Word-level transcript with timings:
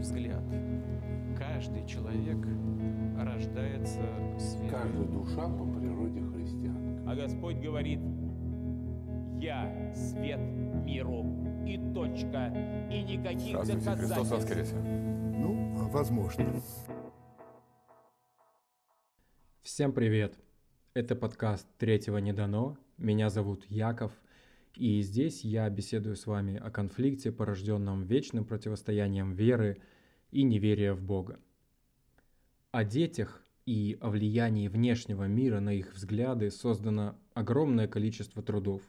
мой 0.00 0.02
взгляд, 0.02 0.42
каждый 1.36 1.86
человек 1.86 2.38
рождается 3.18 4.00
светом. 4.38 4.70
Каждая 4.70 5.06
душа 5.06 5.48
по 5.48 5.66
природе 5.66 6.22
христианка. 6.22 7.10
А 7.10 7.14
Господь 7.14 7.56
говорит, 7.56 8.00
я 9.38 9.92
свет 9.94 10.40
миру 10.84 11.24
и 11.66 11.76
точка, 11.92 12.46
и 12.90 13.02
никаких 13.02 13.62
Здравствуйте, 13.62 13.90
Христос 13.90 14.28
доказательств. 14.28 14.32
воскресе. 14.32 14.76
Ну, 14.76 15.88
возможно. 15.90 16.46
Всем 19.62 19.92
привет! 19.92 20.34
Это 20.94 21.14
подкаст 21.14 21.66
«Третьего 21.76 22.16
не 22.18 22.32
дано». 22.32 22.78
Меня 22.96 23.28
зовут 23.28 23.66
Яков, 23.68 24.12
и 24.74 25.02
здесь 25.02 25.44
я 25.44 25.68
беседую 25.68 26.16
с 26.16 26.26
вами 26.26 26.56
о 26.56 26.70
конфликте, 26.70 27.32
порожденном 27.32 28.04
вечным 28.04 28.44
противостоянием 28.44 29.32
веры 29.32 29.78
и 30.30 30.42
неверия 30.42 30.94
в 30.94 31.02
Бога. 31.02 31.40
О 32.70 32.84
детях 32.84 33.42
и 33.66 33.98
о 34.00 34.10
влиянии 34.10 34.68
внешнего 34.68 35.24
мира 35.24 35.60
на 35.60 35.72
их 35.74 35.94
взгляды 35.94 36.50
создано 36.50 37.18
огромное 37.34 37.88
количество 37.88 38.42
трудов. 38.42 38.82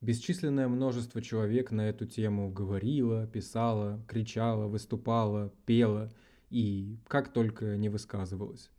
Бесчисленное 0.00 0.68
множество 0.68 1.20
человек 1.20 1.70
на 1.70 1.88
эту 1.88 2.06
тему 2.06 2.50
говорило, 2.50 3.26
писало, 3.26 4.02
кричало, 4.08 4.66
выступало, 4.66 5.52
пело 5.66 6.10
и 6.48 6.98
как 7.06 7.32
только 7.32 7.76
не 7.76 7.88
высказывалось. 7.88 8.70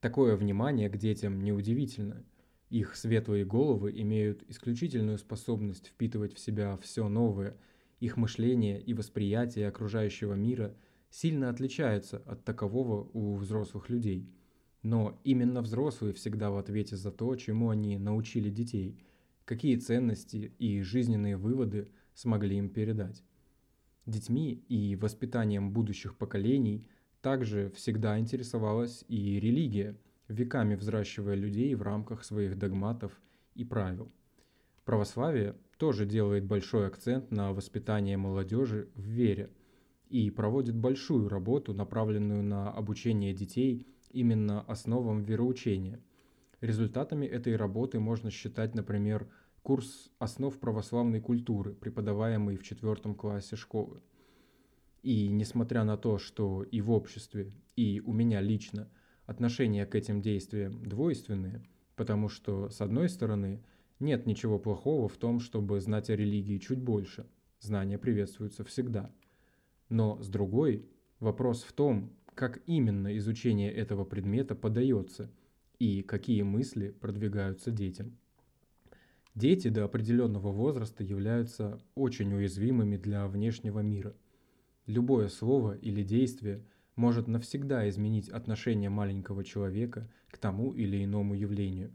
Такое 0.00 0.36
внимание 0.36 0.88
к 0.88 0.96
детям 0.96 1.40
неудивительно. 1.42 2.24
Их 2.70 2.96
светлые 2.96 3.44
головы 3.44 3.92
имеют 3.96 4.44
исключительную 4.48 5.18
способность 5.18 5.88
впитывать 5.88 6.34
в 6.34 6.38
себя 6.38 6.76
все 6.82 7.08
новое. 7.08 7.56
Их 8.00 8.16
мышление 8.16 8.80
и 8.80 8.94
восприятие 8.94 9.68
окружающего 9.68 10.34
мира 10.34 10.76
сильно 11.10 11.48
отличаются 11.48 12.18
от 12.26 12.44
такового 12.44 13.08
у 13.12 13.36
взрослых 13.36 13.88
людей. 13.88 14.28
Но 14.82 15.18
именно 15.24 15.62
взрослые 15.62 16.14
всегда 16.14 16.50
в 16.50 16.58
ответе 16.58 16.96
за 16.96 17.10
то, 17.10 17.34
чему 17.36 17.70
они 17.70 17.98
научили 17.98 18.50
детей, 18.50 18.98
какие 19.44 19.76
ценности 19.76 20.52
и 20.58 20.82
жизненные 20.82 21.36
выводы 21.36 21.90
смогли 22.14 22.58
им 22.58 22.68
передать. 22.68 23.24
Детьми 24.06 24.52
и 24.68 24.94
воспитанием 24.96 25.72
будущих 25.72 26.16
поколений– 26.16 26.86
также 27.20 27.70
всегда 27.74 28.18
интересовалась 28.18 29.04
и 29.08 29.40
религия, 29.40 29.96
веками 30.28 30.74
взращивая 30.74 31.34
людей 31.34 31.74
в 31.74 31.82
рамках 31.82 32.24
своих 32.24 32.58
догматов 32.58 33.12
и 33.54 33.64
правил. 33.64 34.12
Православие 34.84 35.56
тоже 35.78 36.06
делает 36.06 36.44
большой 36.44 36.86
акцент 36.86 37.30
на 37.30 37.52
воспитание 37.52 38.16
молодежи 38.16 38.88
в 38.94 39.02
вере 39.02 39.50
и 40.08 40.30
проводит 40.30 40.76
большую 40.76 41.28
работу, 41.28 41.74
направленную 41.74 42.42
на 42.42 42.70
обучение 42.70 43.34
детей 43.34 43.86
именно 44.10 44.62
основам 44.62 45.22
вероучения. 45.22 46.00
Результатами 46.60 47.26
этой 47.26 47.56
работы 47.56 48.00
можно 48.00 48.30
считать, 48.30 48.74
например, 48.74 49.28
курс 49.62 50.10
основ 50.18 50.58
православной 50.58 51.20
культуры, 51.20 51.74
преподаваемый 51.74 52.56
в 52.56 52.62
четвертом 52.62 53.14
классе 53.14 53.56
школы. 53.56 54.00
И 55.02 55.28
несмотря 55.28 55.84
на 55.84 55.96
то, 55.96 56.18
что 56.18 56.62
и 56.62 56.80
в 56.80 56.90
обществе, 56.90 57.52
и 57.76 58.00
у 58.00 58.12
меня 58.12 58.40
лично 58.40 58.88
отношения 59.28 59.86
к 59.86 59.94
этим 59.94 60.20
действиям 60.20 60.82
двойственные, 60.84 61.62
потому 61.94 62.28
что, 62.28 62.70
с 62.70 62.80
одной 62.80 63.08
стороны, 63.08 63.62
нет 64.00 64.26
ничего 64.26 64.58
плохого 64.58 65.06
в 65.06 65.16
том, 65.16 65.38
чтобы 65.38 65.80
знать 65.80 66.08
о 66.08 66.16
религии 66.16 66.58
чуть 66.58 66.80
больше. 66.80 67.26
Знания 67.60 67.98
приветствуются 67.98 68.64
всегда. 68.64 69.12
Но 69.90 70.20
с 70.22 70.28
другой, 70.28 70.88
вопрос 71.20 71.62
в 71.62 71.72
том, 71.72 72.12
как 72.34 72.62
именно 72.66 73.16
изучение 73.18 73.70
этого 73.70 74.04
предмета 74.04 74.54
подается 74.54 75.30
и 75.78 76.02
какие 76.02 76.42
мысли 76.42 76.90
продвигаются 76.90 77.70
детям. 77.70 78.16
Дети 79.34 79.68
до 79.68 79.84
определенного 79.84 80.50
возраста 80.50 81.04
являются 81.04 81.78
очень 81.94 82.32
уязвимыми 82.32 82.96
для 82.96 83.28
внешнего 83.28 83.80
мира– 83.80 84.16
Любое 84.88 85.28
слово 85.28 85.76
или 85.76 86.02
действие 86.02 86.64
может 86.98 87.28
навсегда 87.28 87.88
изменить 87.88 88.28
отношение 88.28 88.90
маленького 88.90 89.44
человека 89.44 90.10
к 90.30 90.36
тому 90.36 90.72
или 90.72 91.04
иному 91.04 91.34
явлению. 91.34 91.94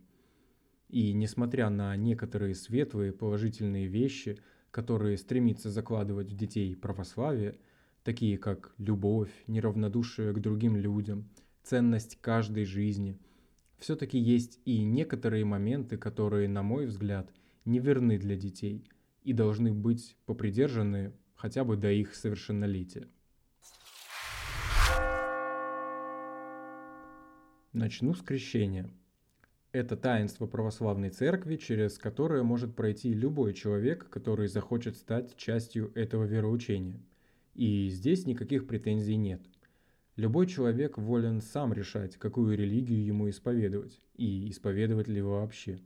И 0.89 1.13
несмотря 1.13 1.69
на 1.69 1.95
некоторые 1.95 2.55
светлые 2.55 3.11
положительные 3.11 3.87
вещи, 3.87 4.39
которые 4.71 5.17
стремится 5.17 5.69
закладывать 5.69 6.31
в 6.31 6.35
детей 6.35 6.75
православие, 6.75 7.59
такие 8.03 8.37
как 8.37 8.73
любовь, 8.77 9.31
неравнодушие 9.47 10.33
к 10.33 10.39
другим 10.39 10.77
людям, 10.77 11.29
ценность 11.63 12.17
каждой 12.21 12.65
жизни, 12.65 13.19
все-таки 13.77 14.17
есть 14.17 14.59
и 14.65 14.83
некоторые 14.83 15.45
моменты, 15.45 15.97
которые, 15.97 16.47
на 16.47 16.63
мой 16.63 16.85
взгляд, 16.85 17.29
не 17.65 17.79
верны 17.79 18.17
для 18.17 18.35
детей 18.35 18.87
и 19.23 19.33
должны 19.33 19.73
быть 19.73 20.15
попридержаны 20.25 21.13
хотя 21.35 21.63
бы 21.63 21.75
до 21.75 21.91
их 21.91 22.15
совершеннолетия. 22.15 23.07
Начну 27.73 28.13
с 28.13 28.21
крещения. 28.21 28.87
Это 29.71 29.97
таинство 29.97 30.45
православной 30.45 31.09
церкви, 31.09 31.55
через 31.55 31.97
которое 31.97 32.43
может 32.43 32.75
пройти 32.75 33.11
любой 33.11 33.55
человек, 33.55 34.07
который 34.11 34.47
захочет 34.47 34.95
стать 34.95 35.35
частью 35.37 35.91
этого 35.95 36.25
вероучения. 36.25 37.01
И 37.55 37.89
здесь 37.89 38.27
никаких 38.27 38.67
претензий 38.67 39.15
нет. 39.15 39.41
Любой 40.17 40.45
человек 40.45 40.99
волен 40.99 41.41
сам 41.41 41.73
решать, 41.73 42.15
какую 42.17 42.55
религию 42.55 43.03
ему 43.03 43.27
исповедовать, 43.27 43.99
и 44.13 44.51
исповедовать 44.51 45.07
ли 45.07 45.23
вообще. 45.23 45.79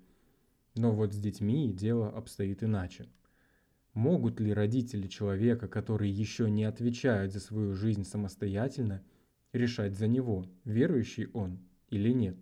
Но 0.76 0.92
вот 0.92 1.14
с 1.14 1.18
детьми 1.18 1.72
дело 1.72 2.10
обстоит 2.10 2.64
иначе. 2.64 3.08
Могут 3.94 4.42
ли 4.42 4.52
родители 4.52 5.08
человека, 5.08 5.70
который 5.70 6.10
еще 6.10 6.50
не 6.50 6.66
отвечает 6.66 7.32
за 7.32 7.40
свою 7.40 7.76
жизнь 7.76 8.04
самостоятельно, 8.04 9.06
решать 9.54 9.96
за 9.96 10.08
него, 10.08 10.46
верующий 10.66 11.28
он 11.28 11.62
или 11.90 12.12
нет? 12.12 12.38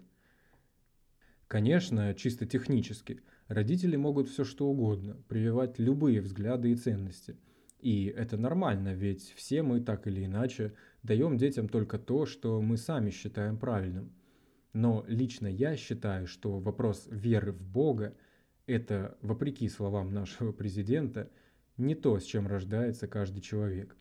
Конечно, 1.48 2.14
чисто 2.14 2.46
технически, 2.46 3.22
родители 3.48 3.96
могут 3.96 4.30
все 4.30 4.44
что 4.44 4.68
угодно, 4.68 5.18
прививать 5.28 5.80
любые 5.80 6.22
взгляды 6.22 6.72
и 6.72 6.76
ценности. 6.76 7.38
И 7.80 8.06
это 8.06 8.38
нормально, 8.38 8.94
ведь 8.94 9.34
все 9.36 9.62
мы 9.62 9.80
так 9.80 10.08
или 10.08 10.26
иначе 10.26 10.74
даем 11.04 11.38
детям 11.38 11.70
только 11.70 12.00
то, 12.00 12.26
что 12.26 12.62
мы 12.62 12.78
сами 12.78 13.12
считаем 13.12 13.58
правильным. 13.58 14.12
Но 14.74 15.06
лично 15.08 15.48
я 15.48 15.78
считаю, 15.78 16.28
что 16.28 16.60
вопрос 16.60 17.08
веры 17.10 17.52
в 17.52 17.62
Бога– 17.62 18.16
это, 18.66 19.18
вопреки 19.22 19.70
словам 19.70 20.14
нашего 20.14 20.52
президента– 20.52 21.30
не 21.78 21.96
то, 21.96 22.20
с 22.20 22.24
чем 22.24 22.48
рождается 22.48 23.08
каждый 23.08 23.42
человек. 23.42 23.96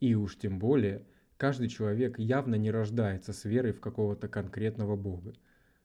И 0.00 0.14
уж 0.14 0.36
тем 0.36 0.58
более, 0.58 1.06
каждый 1.42 1.66
человек 1.66 2.20
явно 2.20 2.54
не 2.54 2.70
рождается 2.70 3.32
с 3.32 3.44
верой 3.44 3.72
в 3.72 3.80
какого-то 3.80 4.28
конкретного 4.28 4.94
Бога. 4.94 5.34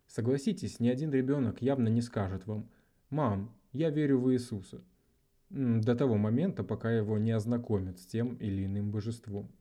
Согласитесь, 0.06 0.80
ни 0.80 0.88
один 0.88 1.10
ребенок 1.12 1.64
явно 1.64 1.88
не 1.88 2.04
скажет 2.04 2.46
вам 2.46 2.70
«Мам, 3.10 3.52
я 3.74 3.90
верю 3.90 4.20
в 4.20 4.32
Иисуса», 4.32 4.84
до 5.50 5.96
того 5.96 6.16
момента, 6.16 6.64
пока 6.64 6.92
его 6.92 7.18
не 7.18 7.32
ознакомят 7.32 7.98
с 7.98 8.06
тем 8.06 8.36
или 8.36 8.66
иным 8.66 8.92
божеством. 8.92 9.52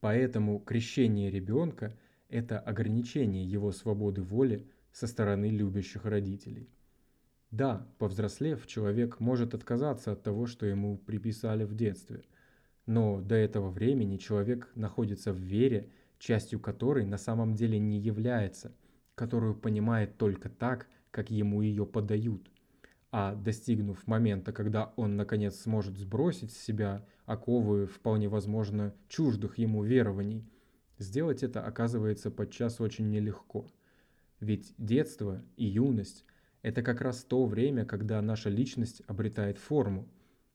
Поэтому 0.00 0.58
крещение 0.58 1.30
ребенка– 1.30 1.96
это 2.28 2.58
ограничение 2.60 3.50
его 3.50 3.72
свободы 3.72 4.20
воли 4.20 4.68
со 4.92 5.06
стороны 5.06 5.46
любящих 5.48 6.04
родителей. 6.04 6.68
Да, 7.50 7.86
повзрослев, 7.96 8.66
человек 8.66 9.20
может 9.20 9.54
отказаться 9.54 10.12
от 10.12 10.22
того, 10.22 10.44
что 10.44 10.66
ему 10.66 10.98
приписали 10.98 11.64
в 11.64 11.74
детстве. 11.74 12.24
Но 12.88 13.20
до 13.20 13.34
этого 13.34 13.68
времени 13.68 14.16
человек 14.16 14.72
находится 14.74 15.34
в 15.34 15.36
вере, 15.36 15.90
частью 16.18 16.58
которой 16.58 17.04
на 17.04 17.18
самом 17.18 17.54
деле 17.54 17.78
не 17.78 17.98
является, 17.98 18.74
которую 19.14 19.54
понимает 19.54 20.16
только 20.16 20.48
так, 20.48 20.88
как 21.10 21.30
ему 21.30 21.60
ее 21.60 21.84
подают. 21.84 22.50
А 23.10 23.34
достигнув 23.34 24.06
момента, 24.06 24.54
когда 24.54 24.94
он 24.96 25.16
наконец 25.16 25.60
сможет 25.60 25.98
сбросить 25.98 26.50
с 26.50 26.64
себя 26.64 27.04
оковы 27.26 27.86
вполне 27.86 28.30
возможно 28.30 28.94
чуждых 29.06 29.58
ему 29.58 29.84
верований, 29.84 30.48
сделать 30.96 31.42
это 31.42 31.62
оказывается 31.62 32.30
подчас 32.30 32.80
очень 32.80 33.10
нелегко. 33.10 33.66
Ведь 34.40 34.72
детство 34.78 35.44
и 35.58 35.66
юность 35.66 36.24
это 36.62 36.82
как 36.82 37.02
раз 37.02 37.22
то 37.22 37.44
время, 37.44 37.84
когда 37.84 38.22
наша 38.22 38.48
личность 38.48 39.02
обретает 39.06 39.58
форму. 39.58 40.08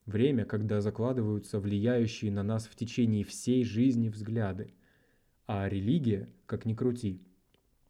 Время, 0.05 0.45
когда 0.45 0.81
закладываются 0.81 1.59
влияющие 1.59 2.31
на 2.31 2.43
нас 2.43 2.67
в 2.67 2.75
течение 2.75 3.23
всей 3.23 3.63
жизни 3.63 4.09
взгляды. 4.09 4.73
А 5.47 5.69
религия, 5.69 6.29
как 6.45 6.65
ни 6.65 6.73
крути, 6.73 7.21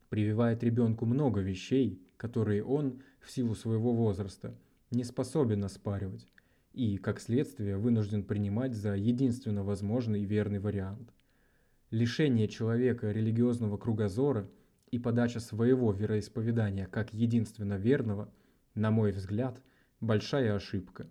прививает 0.10 0.64
ребенку 0.64 1.06
много 1.06 1.42
вещей, 1.42 2.00
которые 2.18 2.64
он, 2.64 3.02
в 3.20 3.32
силу 3.32 3.56
своего 3.56 3.94
возраста, 3.94 4.56
не 4.92 5.04
способен 5.04 5.64
оспаривать. 5.64 6.28
и, 6.74 6.98
как 6.98 7.20
следствие, 7.20 7.78
вынужден 7.78 8.24
принимать 8.24 8.74
за 8.74 8.96
единственно 8.96 9.64
возможный 9.64 10.24
и 10.24 10.26
верный 10.26 10.60
вариант. 10.60 11.14
Лишение 11.92 12.48
человека 12.48 13.12
религиозного 13.12 13.78
кругозора 13.78 14.50
и 14.90 14.98
подача 14.98 15.40
своего 15.40 15.92
вероисповедания 15.92 16.88
как 16.88 17.14
единственно 17.14 17.76
верного, 17.76 18.34
на 18.74 18.90
мой 18.90 19.12
взгляд, 19.12 19.62
большая 20.02 20.56
ошибка. 20.56 21.08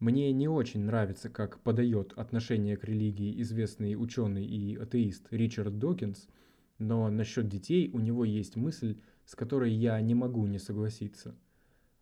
Мне 0.00 0.32
не 0.32 0.48
очень 0.48 0.80
нравится, 0.80 1.30
как 1.30 1.60
подает 1.60 2.12
отношение 2.16 2.76
к 2.76 2.84
религии 2.84 3.40
известный 3.42 3.94
ученый 3.94 4.44
и 4.44 4.74
атеист 4.76 5.28
Ричард 5.30 5.78
Докинс, 5.78 6.26
но 6.78 7.08
насчет 7.10 7.48
детей 7.48 7.90
у 7.92 8.00
него 8.00 8.24
есть 8.24 8.56
мысль, 8.56 8.98
с 9.24 9.36
которой 9.36 9.72
я 9.72 10.00
не 10.00 10.14
могу 10.14 10.46
не 10.46 10.58
согласиться. 10.58 11.36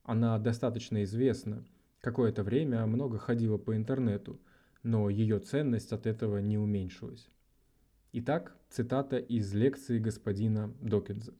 Она 0.04 0.38
достаточно 0.38 1.02
известна– 1.04 1.66
Какое-то 2.00 2.44
время 2.44 2.86
много 2.86 3.18
ходила 3.18 3.58
по 3.58 3.76
интернету, 3.76 4.40
но 4.82 5.10
ее 5.10 5.40
ценность 5.40 5.92
от 5.92 6.06
этого 6.06 6.38
не 6.38 6.56
уменьшилась. 6.56 7.28
Итак, 8.12 8.56
цитата 8.70 9.18
из 9.18 9.52
лекции 9.52 9.98
господина 9.98 10.72
Докинза. 10.80 11.34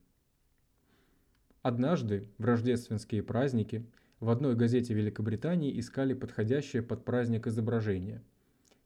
Однажды 1.63 2.29
в 2.39 2.45
рождественские 2.45 3.23
праздники 3.23 3.87
в 4.21 4.31
одной 4.31 4.57
газете 4.57 4.95
Великобритании 4.95 5.79
искали 5.79 6.13
подходящее 6.13 6.83
под 6.83 7.05
праздник 7.05 7.47
изображение. 7.47 8.23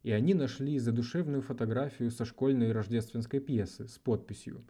И 0.02 0.10
они 0.10 0.34
нашли 0.34 0.78
задушевную 0.78 1.42
фотографию 1.42 2.10
со 2.10 2.24
школьной 2.24 2.72
рождественской 2.72 3.40
пьесы 3.40 3.88
с 3.88 3.98
подписью 3.98 4.64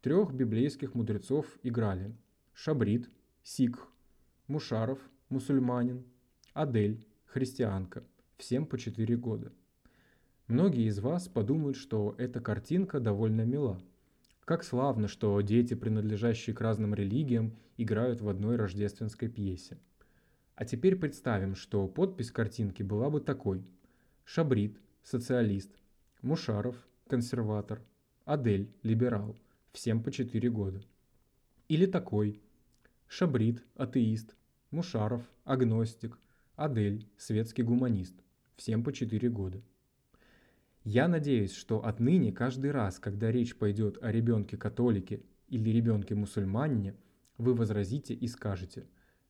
«Трех 0.00 0.32
библейских 0.32 0.94
мудрецов 0.94 1.58
играли 1.62 2.14
Шабрид, 2.54 3.10
Сикх, 3.42 3.88
Мушаров, 4.46 5.00
мусульманин 5.28 6.04
Адель, 6.54 7.04
христианка, 7.26 8.04
всем 8.38 8.64
по 8.64 8.78
4 8.78 9.16
года. 9.16 9.52
Многие 10.46 10.86
из 10.86 11.00
вас 11.00 11.28
подумают, 11.28 11.76
что 11.76 12.14
эта 12.16 12.40
картинка 12.40 13.00
довольно 13.00 13.42
мила. 13.42 13.80
Как 14.44 14.62
славно, 14.62 15.08
что 15.08 15.38
дети, 15.40 15.74
принадлежащие 15.74 16.54
к 16.54 16.60
разным 16.60 16.94
религиям, 16.94 17.56
играют 17.76 18.20
в 18.20 18.28
одной 18.28 18.54
рождественской 18.56 19.28
пьесе. 19.28 19.76
А 20.56 20.64
теперь 20.64 20.96
представим, 20.96 21.54
что 21.54 21.86
подпись 21.86 22.30
картинки 22.30 22.82
была 22.82 23.10
бы 23.10 23.20
такой. 23.20 23.62
Шабрид, 24.24 24.80
социалист, 25.02 25.70
Мушаров, 26.22 26.76
консерватор, 27.06 27.82
Адель, 28.24 28.72
либерал, 28.82 29.36
всем 29.72 30.02
по 30.02 30.10
4 30.10 30.50
года. 30.50 30.80
Или 31.68 31.84
такой. 31.84 32.40
Шабрид, 33.06 33.62
атеист, 33.76 34.34
Мушаров, 34.70 35.22
агностик, 35.44 36.18
Адель, 36.56 37.06
светский 37.18 37.62
гуманист, 37.62 38.14
всем 38.56 38.82
по 38.82 38.94
4 38.94 39.28
года. 39.28 39.62
Я 40.84 41.06
надеюсь, 41.06 41.52
что 41.52 41.84
отныне 41.84 42.32
каждый 42.32 42.70
раз, 42.70 42.98
когда 42.98 43.30
речь 43.30 43.56
пойдет 43.56 44.02
о 44.02 44.10
ребенке-католике 44.10 45.22
или 45.48 45.68
ребенке-мусульманине, 45.68 46.94
вы 47.36 47.54
возразите 47.54 48.14
и 48.14 48.26
скажете, 48.26 48.86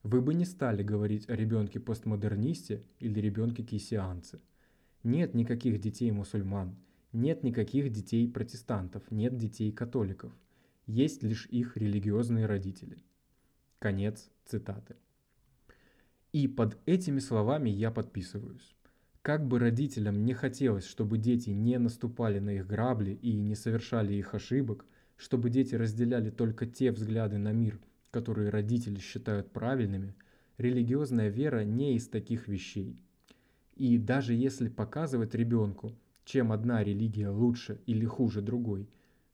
вы 0.06 0.23
бы 0.23 0.35
не 0.35 0.44
стали 0.44 0.85
говорить 0.85 1.29
о 1.29 1.35
ребенке-постмодернисте 1.35 2.85
или 3.00 3.19
ребенке-кейсианце. 3.19 4.41
Нет 5.03 5.35
никаких 5.35 5.81
детей-мусульман, 5.81 6.76
нет 7.12 7.43
никаких 7.43 7.91
детей-протестантов, 7.91 9.11
нет 9.11 9.37
детей-католиков. 9.37 10.32
Есть 10.87 11.25
лишь 11.25 11.47
их 11.47 11.76
религиозные 11.76 12.47
родители. 12.47 13.03
Конец 13.81 14.31
цитаты. 14.44 14.94
И 16.32 16.47
под 16.47 16.79
этими 16.87 17.19
словами 17.19 17.69
я 17.69 17.91
подписываюсь. 17.91 18.76
Как 19.23 19.44
бы 19.44 19.59
родителям 19.59 20.25
не 20.25 20.35
хотелось, 20.35 20.87
чтобы 20.87 21.19
дети 21.19 21.50
не 21.50 21.79
наступали 21.79 22.38
на 22.38 22.50
их 22.50 22.69
грабли 22.69 23.11
и 23.11 23.35
не 23.35 23.56
совершали 23.56 24.14
их 24.14 24.35
ошибок, 24.35 24.87
чтобы 25.17 25.50
дети 25.50 25.75
разделяли 25.75 26.31
только 26.31 26.64
те 26.64 26.93
взгляды 26.93 27.38
на 27.38 27.50
мир, 27.50 27.81
которые 28.17 28.51
родители 28.51 28.99
считают 28.99 29.51
правильными, 29.53 30.15
религиозная 30.59 31.29
вера 31.29 31.65
не 31.65 31.97
из 31.97 32.09
таких 32.09 32.49
вещей. 32.49 32.97
И 33.75 33.99
даже 33.99 34.33
если 34.33 34.69
показывать 34.69 35.35
ребенку, 35.35 35.93
чем 36.25 36.51
одна 36.53 36.83
религия 36.83 37.29
лучше 37.29 37.81
или 37.87 38.07
хуже 38.07 38.41
другой, 38.41 38.89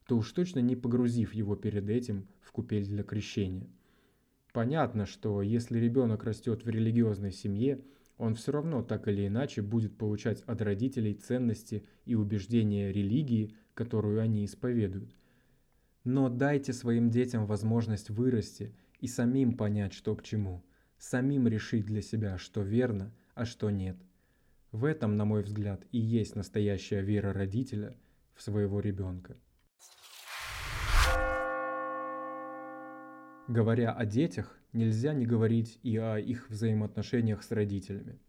то 0.07 0.17
уж 0.17 0.31
точно 0.31 0.59
не 0.59 0.75
погрузив 0.75 1.33
его 1.33 1.55
перед 1.55 1.89
этим 1.89 2.27
в 2.41 2.51
купель 2.51 2.85
для 2.85 3.03
крещения– 3.03 3.67
Понятно, 4.53 5.07
что 5.07 5.41
если 5.41 5.79
ребенок 5.79 6.23
растет 6.23 6.63
в 6.63 6.69
религиозной 6.69 7.31
семье, 7.31 7.81
он 8.19 8.35
все 8.35 8.51
равно 8.51 8.83
так 8.83 9.07
или 9.07 9.25
иначе 9.25 9.63
будет 9.63 9.97
получать 9.97 10.43
от 10.43 10.61
родителей 10.61 11.15
ценности 11.15 11.83
и 12.05 12.13
убеждения 12.13 12.91
религии, 12.91 13.55
которую 13.73 14.21
они 14.21 14.45
исповедуют. 14.45 15.15
Но 16.03 16.27
дайте 16.27 16.73
своим 16.73 17.09
детям 17.09 17.45
возможность 17.45 18.09
вырасти 18.09 18.75
и 18.99 19.07
самим 19.07 19.55
понять, 19.55 19.93
что 19.93 20.15
к 20.15 20.23
чему, 20.23 20.63
самим 20.97 21.47
решить 21.47 21.85
для 21.85 22.01
себя, 22.01 22.37
что 22.37 22.61
верно, 22.61 23.13
а 23.35 23.45
что 23.45 23.69
нет. 23.69 23.97
В 24.71 24.85
этом, 24.85 25.15
на 25.15 25.23
мой 25.25 25.43
взгляд, 25.43 25.85
и 25.91 25.99
есть 25.99 26.35
настоящая 26.35 27.01
вера 27.01 27.31
родителя 27.31 27.95
в 28.33 28.41
своего 28.41 28.79
ребенка. 28.79 29.37
Говоря 33.47 33.91
о 33.91 34.05
детях, 34.05 34.57
нельзя 34.73 35.13
не 35.13 35.25
говорить 35.25 35.79
и 35.83 35.95
о 35.97 36.17
их 36.17 36.49
взаимоотношениях 36.49 37.43
с 37.43 37.51
родителями. 37.51 38.19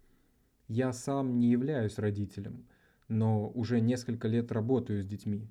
Я 0.68 0.92
сам 0.92 1.38
не 1.38 1.50
являюсь 1.50 1.98
родителем, 1.98 2.66
но 3.08 3.48
уже 3.48 3.80
несколько 3.80 4.28
лет 4.28 4.52
работаю 4.52 5.02
с 5.02 5.06
детьми 5.06 5.48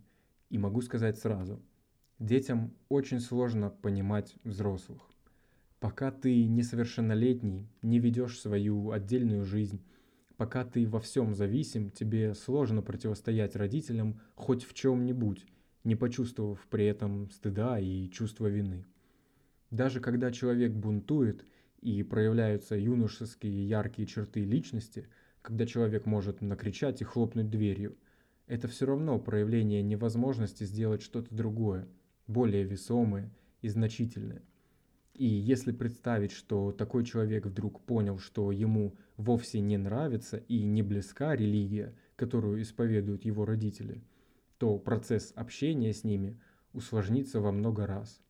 и 0.50 0.58
могу 0.58 0.82
сказать 0.82 1.18
сразу, 1.18 1.62
детям 2.20 2.74
очень 2.90 3.20
сложно 3.20 3.70
понимать 3.70 4.36
взрослых. 4.44 5.02
Пока 5.80 6.12
ты 6.12 6.46
несовершеннолетний, 6.46 7.68
не 7.82 8.00
ведешь 8.00 8.40
свою 8.40 8.92
отдельную 8.92 9.44
жизнь, 9.44 9.84
пока 10.38 10.64
ты 10.64 10.88
во 10.88 11.00
всем 11.00 11.36
зависим, 11.36 11.92
тебе 11.92 12.34
сложно 12.36 12.82
противостоять 12.82 13.56
родителям 13.56 14.22
хоть 14.36 14.64
в 14.64 14.74
чем-нибудь, 14.74 15.46
не 15.84 15.96
почувствовав 15.96 16.66
при 16.70 16.86
этом 16.86 17.30
стыда 17.32 17.80
и 17.80 18.10
чувства 18.10 18.48
вины. 18.48 18.86
Даже 19.72 20.00
когда 20.00 20.32
человек 20.32 20.72
бунтует 20.72 21.46
и 21.82 22.04
проявляются 22.04 22.78
юношеские 22.78 23.68
яркие 23.68 24.08
черты 24.08 24.46
личности, 24.46 25.08
когда 25.42 25.66
человек 25.66 26.06
может 26.06 26.42
накричать 26.42 27.02
и 27.02 27.04
хлопнуть 27.04 27.50
дверью, 27.50 27.98
это 28.48 28.68
все 28.68 28.86
равно 28.86 29.20
проявление 29.20 29.82
невозможности 29.82 30.64
сделать 30.64 31.02
что-то 31.02 31.34
другое, 31.36 31.88
более 32.28 32.64
весомое 32.64 33.32
и 33.62 33.70
значительное. 33.70 34.42
И 35.14 35.26
если 35.26 35.72
представить, 35.72 36.32
что 36.32 36.72
такой 36.72 37.06
человек 37.06 37.46
вдруг 37.46 37.82
понял, 37.82 38.18
что 38.18 38.52
ему 38.52 38.96
вовсе 39.16 39.60
не 39.60 39.78
нравится 39.78 40.38
и 40.38 40.64
не 40.64 40.82
близка 40.82 41.36
религия, 41.36 41.96
которую 42.16 42.62
исповедуют 42.62 43.26
его 43.26 43.46
родители, 43.46 44.04
то 44.58 44.80
процесс 44.80 45.32
общения 45.36 45.94
с 45.94 46.04
ними 46.04 46.40
усложнится 46.74 47.40
во 47.42 47.52
много 47.52 47.86
раз. 47.86 48.22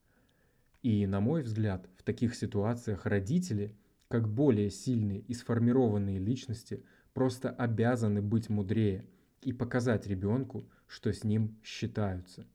И, 0.82 1.08
на 1.08 1.22
мой 1.22 1.44
взгляд, 1.44 1.90
в 1.98 2.04
таких 2.04 2.36
ситуациях 2.36 3.06
родители, 3.06 3.78
как 4.10 4.28
более 4.28 4.70
сильные 4.70 5.22
и 5.22 5.34
сформированные 5.34 6.20
личности, 6.20 6.84
просто 7.14 7.50
обязаны 7.50 8.22
быть 8.22 8.50
мудрее 8.50 9.08
и 9.42 9.54
показать 9.54 10.08
ребенку, 10.08 10.70
что 10.88 11.14
с 11.14 11.24
ним 11.24 11.58
считаются. 11.64 12.46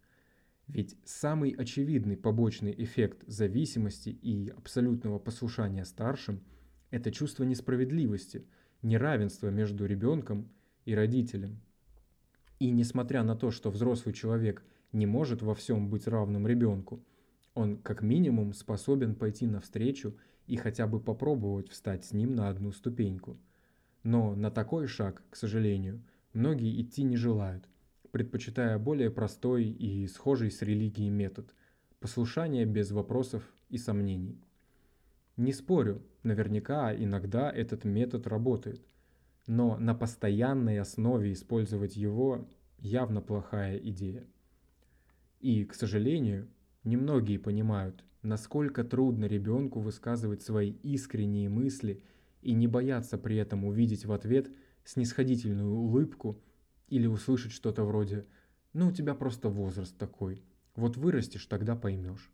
Ведь 0.68 0.96
самый 1.04 1.50
очевидный 1.50 2.16
побочный 2.16 2.74
эффект 2.76 3.24
зависимости 3.26 4.10
и 4.10 4.50
абсолютного 4.50 5.18
послушания 5.18 5.84
старшим– 5.84 6.42
это 6.90 7.10
чувство 7.10 7.44
несправедливости, 7.44 8.46
неравенства 8.82 9.48
между 9.48 9.86
ребенком 9.86 10.50
и 10.84 10.94
родителем. 10.94 11.60
И 12.58 12.70
несмотря 12.70 13.22
на 13.22 13.34
то, 13.34 13.50
что 13.50 13.70
взрослый 13.70 14.14
человек 14.14 14.62
не 14.92 15.06
может 15.06 15.42
во 15.42 15.54
всем 15.54 15.90
быть 15.90 16.06
равным 16.06 16.46
ребенку– 16.46 17.04
он 17.58 17.76
как 17.76 18.02
минимум 18.02 18.52
способен 18.54 19.16
пойти 19.16 19.44
навстречу 19.48 20.16
и 20.46 20.54
хотя 20.54 20.86
бы 20.86 21.00
попробовать 21.00 21.68
встать 21.68 22.04
с 22.04 22.12
ним 22.12 22.36
на 22.36 22.48
одну 22.48 22.70
ступеньку. 22.70 23.36
Но 24.04 24.36
на 24.36 24.52
такой 24.52 24.86
шаг, 24.86 25.24
к 25.28 25.34
сожалению, 25.34 26.00
многие 26.32 26.80
идти 26.80 27.02
не 27.02 27.16
желают, 27.16 27.68
предпочитая 28.18 28.78
более 28.78 29.10
простой 29.10 29.64
и 29.64 30.08
схожий 30.08 30.50
с 30.50 30.60
религией 30.62 31.08
метод– 31.08 31.54
послушание 32.00 32.64
без 32.64 32.90
вопросов 32.90 33.44
и 33.68 33.78
сомнений. 33.78 34.42
Не 35.36 35.52
спорю, 35.52 36.02
наверняка 36.24 36.92
иногда 36.92 37.48
этот 37.48 37.84
метод 37.84 38.26
работает, 38.26 38.84
но 39.46 39.76
на 39.76 39.94
постоянной 39.94 40.80
основе 40.80 41.32
использовать 41.32 41.96
его 41.96 42.48
явно 42.78 43.20
плохая 43.20 43.76
идея. 43.78 44.26
И, 45.38 45.64
к 45.64 45.74
сожалению, 45.74 46.48
Немногие 46.88 47.38
понимают, 47.38 48.02
насколько 48.22 48.82
трудно 48.82 49.26
ребенку 49.26 49.80
высказывать 49.80 50.40
свои 50.40 50.70
искренние 50.70 51.50
мысли 51.50 52.02
и 52.40 52.54
не 52.54 52.66
бояться 52.66 53.18
при 53.18 53.36
этом 53.36 53.66
увидеть 53.66 54.06
в 54.06 54.12
ответ 54.12 54.50
снисходительную 54.84 55.74
улыбку 55.74 56.40
или 56.88 57.06
услышать 57.06 57.52
что-то 57.52 57.84
вроде 57.84 58.26
«ну 58.72 58.88
у 58.88 58.92
тебя 58.92 59.14
просто 59.14 59.48
возраст 59.48 59.96
такой, 59.96 60.42
вот 60.74 60.96
вырастешь, 60.96 61.46
тогда 61.46 61.76
поймешь». 61.76 62.30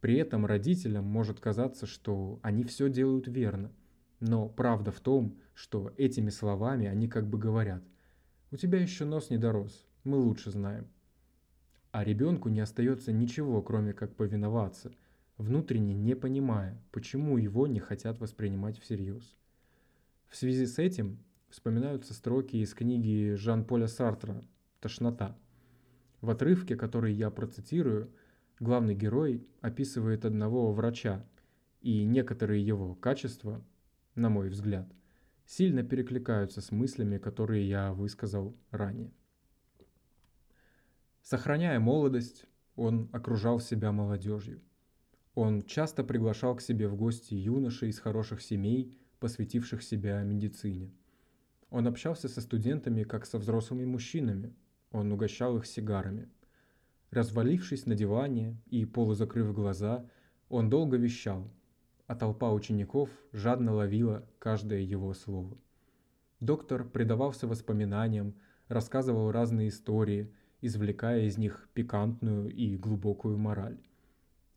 При 0.00 0.16
этом 0.16 0.44
родителям 0.44 1.04
может 1.04 1.40
казаться, 1.40 1.86
что 1.86 2.38
они 2.42 2.64
все 2.64 2.90
делают 2.90 3.26
верно, 3.26 3.72
но 4.20 4.48
правда 4.48 4.90
в 4.92 5.00
том, 5.00 5.38
что 5.54 5.92
этими 5.96 6.30
словами 6.30 6.86
они 6.86 7.08
как 7.08 7.26
бы 7.26 7.38
говорят 7.38 7.82
«у 8.50 8.56
тебя 8.56 8.80
еще 8.80 9.04
нос 9.04 9.30
не 9.30 9.38
дорос, 9.38 9.86
мы 10.04 10.18
лучше 10.18 10.50
знаем». 10.50 10.88
А 11.90 12.04
ребенку 12.04 12.48
не 12.48 12.60
остается 12.60 13.12
ничего, 13.12 13.62
кроме 13.62 13.92
как 13.92 14.16
повиноваться, 14.16 14.92
внутренне 15.38 15.94
не 15.94 16.14
понимая, 16.14 16.82
почему 16.90 17.38
его 17.38 17.66
не 17.66 17.80
хотят 17.80 18.18
воспринимать 18.18 18.78
всерьез. 18.78 19.36
В 20.28 20.36
связи 20.36 20.66
с 20.66 20.78
этим 20.78 21.18
вспоминаются 21.54 22.14
строки 22.14 22.56
из 22.56 22.74
книги 22.74 23.34
Жан-Поля 23.36 23.86
Сартра 23.86 24.42
«Тошнота». 24.80 25.38
В 26.20 26.30
отрывке, 26.30 26.74
который 26.74 27.14
я 27.14 27.30
процитирую, 27.30 28.10
главный 28.58 28.96
герой 28.96 29.46
описывает 29.60 30.24
одного 30.24 30.72
врача, 30.72 31.24
и 31.80 32.02
некоторые 32.02 32.66
его 32.66 32.96
качества, 32.96 33.64
на 34.16 34.30
мой 34.30 34.48
взгляд, 34.48 34.92
сильно 35.46 35.84
перекликаются 35.84 36.60
с 36.60 36.72
мыслями, 36.72 37.18
которые 37.18 37.68
я 37.68 37.92
высказал 37.92 38.56
ранее. 38.72 39.12
Сохраняя 41.22 41.78
молодость, 41.78 42.46
он 42.74 43.08
окружал 43.12 43.60
себя 43.60 43.92
молодежью. 43.92 44.60
Он 45.36 45.62
часто 45.62 46.02
приглашал 46.02 46.56
к 46.56 46.62
себе 46.62 46.88
в 46.88 46.96
гости 46.96 47.34
юношей 47.34 47.90
из 47.90 48.00
хороших 48.00 48.42
семей, 48.42 48.98
посвятивших 49.20 49.84
себя 49.84 50.20
медицине. 50.24 50.90
Он 51.74 51.88
общался 51.88 52.28
со 52.28 52.40
студентами, 52.40 53.02
как 53.02 53.26
со 53.26 53.36
взрослыми 53.36 53.84
мужчинами. 53.84 54.54
Он 54.92 55.10
угощал 55.10 55.56
их 55.56 55.66
сигарами. 55.66 56.28
Развалившись 57.10 57.86
на 57.86 57.96
диване 57.96 58.56
и 58.70 58.84
полузакрыв 58.84 59.52
глаза, 59.52 60.08
он 60.48 60.70
долго 60.70 60.96
вещал, 60.96 61.50
а 62.06 62.14
толпа 62.14 62.52
учеников 62.52 63.10
жадно 63.32 63.74
ловила 63.74 64.24
каждое 64.38 64.82
его 64.82 65.12
слово. 65.14 65.58
Доктор 66.38 66.84
предавался 66.84 67.48
воспоминаниям, 67.48 68.36
рассказывал 68.68 69.32
разные 69.32 69.70
истории– 69.70 70.32
извлекая 70.66 71.24
из 71.24 71.36
них 71.38 71.68
пикантную 71.74 72.50
и 72.50 72.76
глубокую 72.76 73.36
мораль. 73.36 73.78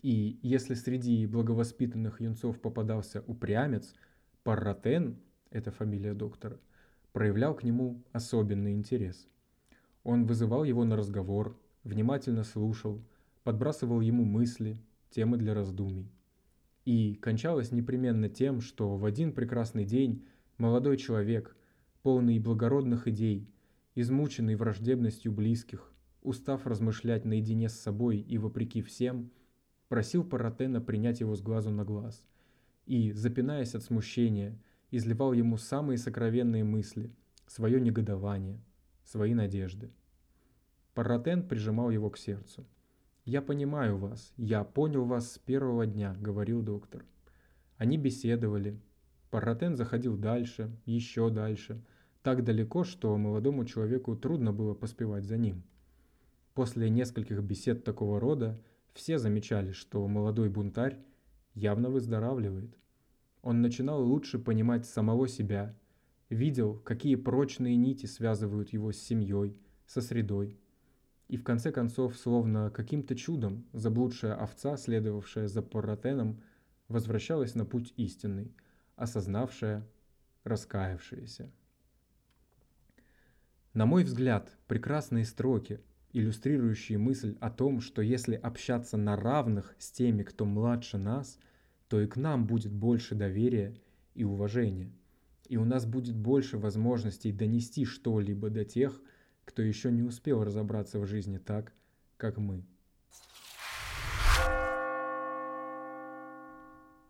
И 0.03 0.39
если 0.43 0.75
среди 0.75 1.25
благовоспитанных 1.25 2.21
юнцов 2.21 2.61
попадался 2.61 3.23
упрямец, 3.27 3.95
Парратен, 4.43 5.17
это 5.49 5.71
фамилия 5.71 6.13
доктора, 6.13 6.59
проявлял 7.13 7.55
к 7.55 7.63
нему 7.63 8.03
особенный 8.11 8.73
интерес. 8.73 9.27
Он 10.03 10.25
вызывал 10.25 10.63
его 10.63 10.83
на 10.85 10.95
разговор, 10.95 11.59
внимательно 11.83 12.43
слушал, 12.43 13.01
подбрасывал 13.43 14.01
ему 14.01 14.23
мысли, 14.25 14.77
темы 15.09 15.37
для 15.37 15.53
раздумий. 15.53 16.11
И 16.85 17.15
кончалось 17.15 17.71
непременно 17.71 18.29
тем, 18.29 18.61
что 18.61 18.95
в 18.95 19.05
один 19.05 19.33
прекрасный 19.33 19.83
день 19.83 20.25
молодой 20.57 20.97
человек, 20.97 21.55
полный 22.01 22.39
благородных 22.39 23.07
идей, 23.07 23.49
измученный 23.95 24.55
враждебностью 24.55 25.31
близких, 25.31 25.91
устав 26.21 26.65
размышлять 26.65 27.25
наедине 27.25 27.67
с 27.67 27.73
собой 27.73 28.19
и 28.19 28.37
вопреки 28.37 28.81
всем, 28.81 29.31
просил 29.87 30.23
Паратена 30.23 30.81
принять 30.81 31.19
его 31.19 31.35
с 31.35 31.41
глазу 31.41 31.71
на 31.71 31.83
глаз 31.83 32.23
и, 32.85 33.11
запинаясь 33.11 33.75
от 33.75 33.83
смущения, 33.83 34.57
изливал 34.91 35.33
ему 35.33 35.57
самые 35.57 35.97
сокровенные 35.97 36.63
мысли, 36.63 37.11
свое 37.45 37.79
негодование, 37.79 38.59
свои 39.03 39.33
надежды. 39.33 39.91
Паратен 40.93 41.47
прижимал 41.47 41.89
его 41.89 42.09
к 42.09 42.17
сердцу. 42.17 42.65
«Я 43.25 43.41
понимаю 43.41 43.97
вас, 43.97 44.33
я 44.37 44.63
понял 44.63 45.05
вас 45.05 45.33
с 45.33 45.37
первого 45.39 45.85
дня»,— 45.85 46.15
говорил 46.19 46.61
доктор. 46.61 47.05
Они 47.77 47.97
беседовали. 47.97 48.79
Паратен 49.29 49.75
заходил 49.75 50.17
дальше, 50.17 50.71
еще 50.85 51.29
дальше, 51.29 51.83
так 52.23 52.43
далеко, 52.43 52.83
что 52.83 53.17
молодому 53.17 53.65
человеку 53.65 54.15
трудно 54.15 54.51
было 54.51 54.73
поспевать 54.73 55.25
за 55.25 55.37
ним. 55.37 55.63
После 56.53 56.89
нескольких 56.89 57.41
бесед 57.43 57.83
такого 57.83 58.19
рода 58.19 58.59
все 58.93 59.19
замечали, 59.19 59.71
что 59.71 60.07
молодой 60.07 60.49
бунтарь 60.49 60.97
явно 61.53 61.89
выздоравливает. 61.89 62.75
Он 63.41 63.61
начинал 63.61 64.03
лучше 64.03 64.39
понимать 64.39 64.85
самого 64.85 65.27
себя, 65.27 65.75
видел, 66.29 66.79
какие 66.79 67.15
прочные 67.15 67.75
нити 67.75 68.05
связывают 68.05 68.69
его 68.69 68.91
с 68.91 68.97
семьей, 68.97 69.59
со 69.85 70.01
средой. 70.01 70.59
И 71.27 71.37
в 71.37 71.43
конце 71.43 71.71
концов, 71.71 72.17
словно 72.17 72.69
каким-то 72.69 73.15
чудом, 73.15 73.65
заблудшая 73.73 74.35
овца, 74.35 74.77
следовавшая 74.77 75.47
за 75.47 75.61
Порротеном, 75.61 76.41
возвращалась 76.87 77.55
на 77.55 77.65
путь 77.65 77.93
истинный, 77.97 78.53
осознавшая, 78.95 79.87
раскаявшаяся. 80.43 81.51
На 83.73 83.85
мой 83.85 84.03
взгляд, 84.03 84.57
прекрасные 84.67 85.25
строки, 85.25 85.81
иллюстрирующие 86.13 86.97
мысль 86.97 87.37
о 87.41 87.51
том, 87.51 87.81
что 87.81 88.01
если 88.01 88.35
общаться 88.35 88.97
на 88.97 89.15
равных 89.15 89.75
с 89.77 89.91
теми, 89.91 90.23
кто 90.23 90.45
младше 90.45 90.97
нас, 90.97 91.37
то 91.87 92.01
и 92.01 92.07
к 92.07 92.17
нам 92.17 92.45
будет 92.45 92.71
больше 92.71 93.15
доверия 93.15 93.75
и 94.13 94.23
уважения. 94.23 94.91
И 95.47 95.57
у 95.57 95.63
нас 95.63 95.85
будет 95.85 96.15
больше 96.15 96.57
возможностей 96.57 97.31
донести 97.31 97.85
что-либо 97.85 98.49
до 98.49 98.65
тех, 98.65 99.01
кто 99.45 99.61
еще 99.61 99.91
не 99.91 100.03
успел 100.03 100.43
разобраться 100.43 100.99
в 100.99 101.05
жизни 101.05 101.37
так, 101.37 101.73
как 102.17 102.37
мы. 102.37 102.65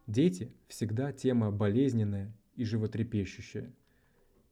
Дети 0.06 0.54
всегда 0.68 1.12
тема 1.12 1.52
болезненная 1.52 2.34
и 2.56 2.64
животрепещущая. 2.64 3.74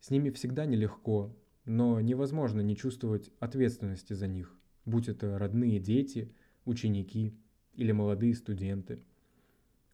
С 0.01 0.09
ними 0.09 0.29
всегда 0.31 0.65
нелегко, 0.65 1.33
но 1.63 2.01
невозможно 2.01 2.61
не 2.61 2.75
чувствовать 2.75 3.31
ответственности 3.39 4.13
за 4.13 4.27
них, 4.27 4.53
будь 4.85 5.07
это 5.07 5.37
родные 5.37 5.79
дети, 5.79 6.33
ученики 6.65 7.37
или 7.73 7.91
молодые 7.91 8.35
студенты. 8.35 9.03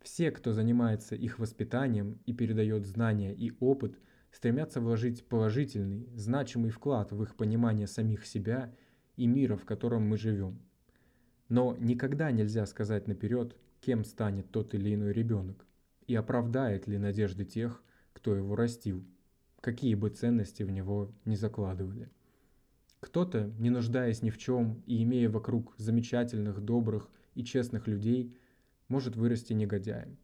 Все, 0.01 0.31
кто 0.31 0.53
занимается 0.53 1.15
их 1.15 1.39
воспитанием 1.39 2.19
и 2.25 2.33
передает 2.33 2.85
знания 2.85 3.33
и 3.33 3.51
опыт, 3.59 3.99
стремятся 4.31 4.81
вложить 4.81 5.25
положительный, 5.25 6.09
значимый 6.15 6.71
вклад 6.71 7.11
в 7.11 7.21
их 7.23 7.35
понимание 7.35 7.87
самих 7.87 8.25
себя 8.25 8.73
и 9.15 9.27
мира, 9.27 9.55
в 9.55 9.65
котором 9.65 10.03
мы 10.03 10.17
живем. 10.17 10.59
Но 11.49 11.75
никогда 11.79 12.31
нельзя 12.31 12.65
сказать 12.65 13.07
наперед, 13.07 13.55
кем 13.81 14.03
станет 14.03 14.51
тот 14.51 14.73
или 14.73 14.93
иной 14.93 15.13
ребенок 15.13 15.65
и 16.07 16.15
оправдает 16.15 16.87
ли 16.87 16.97
надежды 16.97 17.45
тех, 17.45 17.83
кто 18.13 18.35
его 18.35 18.55
растил– 18.55 19.05
какие 19.61 19.93
бы 19.93 20.09
ценности 20.09 20.63
в 20.63 20.71
него 20.71 21.13
не 21.23 21.35
закладывали. 21.35 22.09
Кто-то, 22.99 23.51
не 23.57 23.69
нуждаясь 23.69 24.21
ни 24.21 24.29
в 24.29 24.37
чем 24.37 24.83
и 24.85 25.01
имея 25.03 25.29
вокруг 25.29 25.73
замечательных, 25.77 26.61
добрых 26.61 27.09
и 27.35 27.43
честных 27.43 27.87
людей, 27.87 28.35
может 28.91 29.15
вырасти 29.15 29.53
негодяем. 29.53 30.17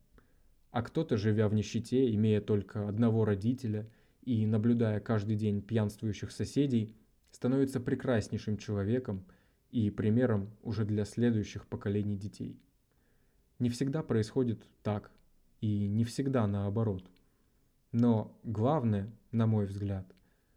А 0.69 0.83
кто-то, 0.83 1.17
живя 1.17 1.47
в 1.47 1.55
нищете, 1.55 2.13
имея 2.13 2.41
только 2.41 2.87
одного 2.87 3.25
родителя 3.25 3.89
и 4.21 4.45
наблюдая 4.45 4.99
каждый 4.99 5.35
день 5.35 5.61
пьянствующих 5.63 6.31
соседей, 6.31 6.95
становится 7.31 7.79
прекраснейшим 7.79 8.57
человеком 8.57 9.25
и 9.71 9.89
примером 9.89 10.51
уже 10.61 10.85
для 10.85 11.05
следующих 11.05 11.65
поколений 11.65 12.17
детей. 12.17 12.61
Не 13.57 13.69
всегда 13.69 14.03
происходит 14.03 14.67
так, 14.83 15.11
и 15.61 15.87
не 15.87 16.03
всегда 16.03 16.45
наоборот– 16.45 17.09
но 17.91 18.37
главное, 18.43 19.11
на 19.31 19.47
мой 19.47 19.65
взгляд, 19.65 20.05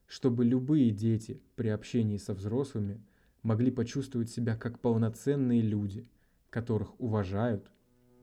чтобы 0.06 0.44
любые 0.44 0.90
дети 0.90 1.40
при 1.54 1.68
общении 1.68 2.16
со 2.16 2.34
взрослыми 2.34 3.02
могли 3.42 3.70
почувствовать 3.70 4.30
себя 4.30 4.56
как 4.56 4.80
полноценные 4.80 5.62
люди, 5.62 6.08
которых 6.50 7.00
уважают 7.00 7.70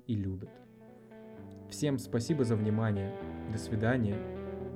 и 0.07 0.15
любят. 0.15 0.49
Всем 1.69 1.99
спасибо 1.99 2.43
за 2.43 2.55
внимание, 2.55 3.13
до 3.51 3.57
свидания 3.57 4.17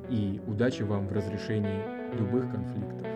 и 0.09 0.41
удачи 0.45 0.83
вам 0.83 1.07
в 1.07 1.13
разрешении 1.13 2.15
любых 2.17 2.51
конфликтов. 2.51 3.07